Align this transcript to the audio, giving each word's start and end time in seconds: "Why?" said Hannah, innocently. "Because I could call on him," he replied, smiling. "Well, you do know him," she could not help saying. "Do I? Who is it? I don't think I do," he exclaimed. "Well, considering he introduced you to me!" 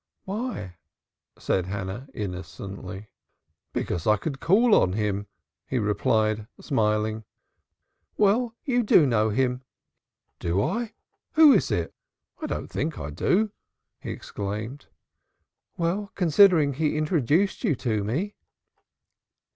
"Why?" 0.25 0.77
said 1.37 1.67
Hannah, 1.67 2.07
innocently. 2.15 3.11
"Because 3.71 4.07
I 4.07 4.17
could 4.17 4.39
call 4.39 4.73
on 4.73 4.93
him," 4.93 5.27
he 5.67 5.77
replied, 5.77 6.47
smiling. 6.59 7.23
"Well, 8.17 8.55
you 8.65 8.81
do 8.81 9.05
know 9.05 9.29
him," 9.29 9.61
she 10.41 10.47
could 10.49 10.55
not 10.55 10.57
help 10.57 10.77
saying. 10.77 10.79
"Do 10.79 10.79
I? 10.89 10.93
Who 11.33 11.53
is 11.53 11.69
it? 11.69 11.93
I 12.41 12.47
don't 12.47 12.69
think 12.69 12.97
I 12.97 13.11
do," 13.11 13.51
he 13.99 14.09
exclaimed. 14.09 14.87
"Well, 15.77 16.11
considering 16.15 16.73
he 16.73 16.97
introduced 16.97 17.63
you 17.63 17.75
to 17.75 18.03
me!" 18.03 18.33